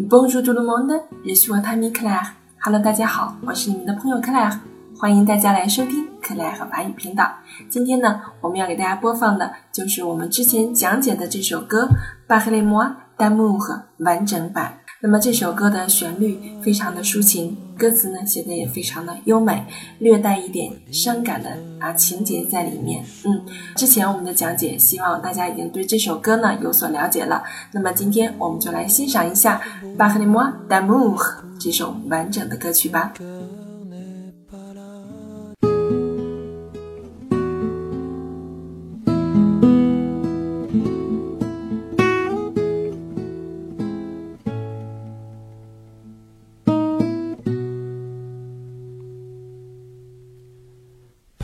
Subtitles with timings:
[0.00, 0.92] Bonjour tout le monde,
[1.26, 2.34] je suis votre ami Claire.
[2.64, 4.56] Hello，大家好，我是你们的朋友 Claire，
[4.96, 7.28] 欢迎大家来收听 Claire 法语频道。
[7.68, 11.88] 今天呢，我们要给大家播放的就是我们之前讲解的这首歌
[12.32, 13.58] 《Parlez-moi d'amour》
[13.98, 14.78] 完整版。
[15.00, 19.64] 那么这首歌的旋律非常的抒情，歌词呢写的也非常的优美，
[20.00, 23.04] 略带一点伤感的啊情节在里面。
[23.24, 23.40] 嗯，
[23.76, 27.44] 之前我们的讲解，希望大家已经对这首歌呢有所了解了。
[27.72, 29.60] 那么今天我们就来欣赏一下
[29.96, 31.16] 《巴赫尼莫达姆》
[31.60, 33.12] 这首完整的歌曲吧。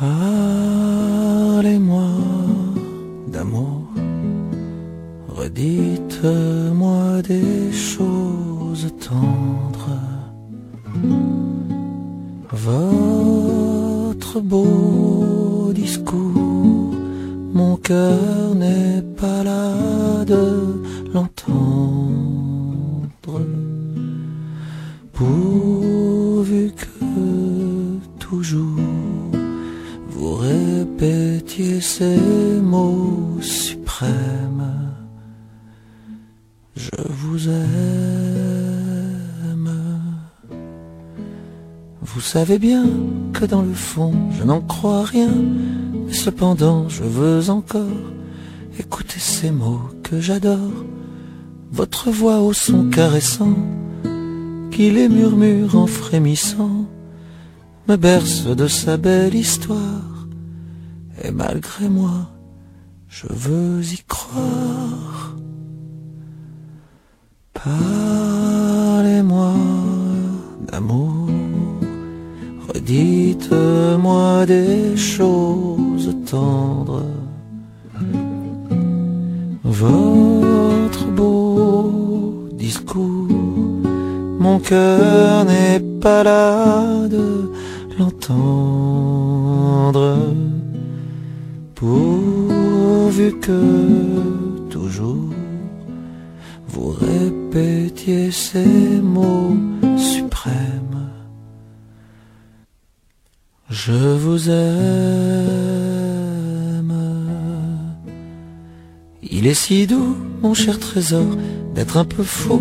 [0.00, 1.70] Parlez-moi
[3.32, 3.82] d'amour,
[5.26, 9.98] redites-moi des choses tendres.
[12.52, 16.94] Votre beau discours,
[17.52, 20.80] mon cœur n'est pas là de
[21.12, 21.88] l'entendre.
[31.58, 34.94] Répétiez ces mots suprêmes.
[36.76, 37.58] Je vous aime.
[42.02, 42.84] Vous savez bien
[43.32, 45.32] que dans le fond, je n'en crois rien,
[46.06, 47.84] mais cependant, je veux encore
[48.78, 50.84] écouter ces mots que j'adore.
[51.72, 53.56] Votre voix au son caressant,
[54.70, 56.86] qui les murmure en frémissant
[57.88, 60.17] me berce de sa belle histoire.
[61.24, 62.28] Et malgré moi,
[63.08, 65.34] je veux y croire.
[67.54, 69.52] Parlez-moi
[70.70, 71.28] d'amour,
[72.68, 77.02] redites-moi des choses tendres.
[79.64, 83.28] Votre beau discours,
[84.38, 87.50] mon cœur n'est pas là de
[87.98, 89.18] l'entendre.
[91.78, 95.30] Pourvu que toujours
[96.66, 99.56] vous répétiez ces mots
[99.96, 101.12] suprêmes.
[103.70, 104.58] Je vous aime.
[109.22, 111.28] Il est si doux, mon cher trésor,
[111.76, 112.60] d'être un peu faux.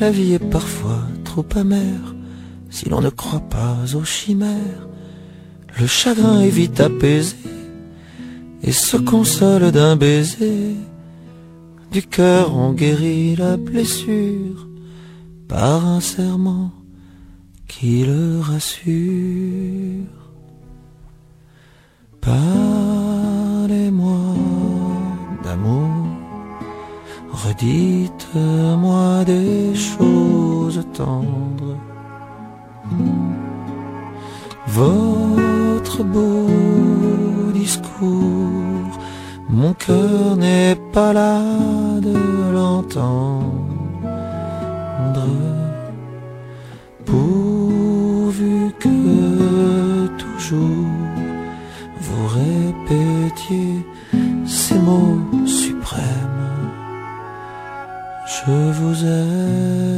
[0.00, 2.14] La vie est parfois trop amère
[2.70, 4.88] si l'on ne croit pas aux chimères.
[5.78, 7.36] Le chagrin est vite apaisé
[8.62, 10.76] et se console d'un baiser.
[11.92, 14.68] Du cœur on guérit la blessure
[15.48, 16.70] par un serment
[17.66, 20.04] qui le rassure.
[22.20, 24.18] Parlez-moi
[25.44, 26.06] d'amour,
[27.30, 31.78] redites-moi des choses tendres.
[34.66, 36.46] Votre beau
[39.48, 41.40] mon cœur n'est pas là
[42.00, 43.48] de l'entendre.
[47.04, 50.86] Pourvu que toujours
[52.00, 53.86] vous répétiez
[54.46, 56.52] ces mots suprêmes,
[58.26, 59.97] je vous aime.